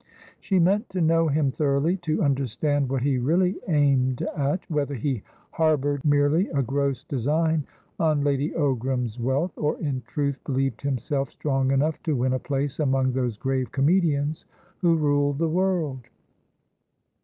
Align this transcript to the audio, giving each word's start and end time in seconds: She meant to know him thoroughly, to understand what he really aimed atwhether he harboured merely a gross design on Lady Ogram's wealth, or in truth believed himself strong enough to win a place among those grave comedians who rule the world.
She 0.39 0.57
meant 0.57 0.89
to 0.89 0.99
know 0.99 1.27
him 1.27 1.51
thoroughly, 1.51 1.95
to 1.97 2.23
understand 2.23 2.89
what 2.89 3.03
he 3.03 3.19
really 3.19 3.57
aimed 3.67 4.23
atwhether 4.35 4.95
he 4.97 5.21
harboured 5.51 6.03
merely 6.03 6.49
a 6.49 6.63
gross 6.63 7.03
design 7.03 7.65
on 7.99 8.23
Lady 8.23 8.49
Ogram's 8.53 9.19
wealth, 9.19 9.55
or 9.55 9.77
in 9.77 10.01
truth 10.07 10.39
believed 10.43 10.81
himself 10.81 11.29
strong 11.29 11.69
enough 11.69 12.01
to 12.01 12.15
win 12.15 12.33
a 12.33 12.39
place 12.39 12.79
among 12.79 13.11
those 13.13 13.37
grave 13.37 13.71
comedians 13.71 14.45
who 14.79 14.95
rule 14.97 15.33
the 15.33 15.47
world. 15.47 16.07